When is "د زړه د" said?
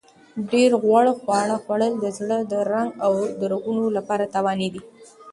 1.99-2.53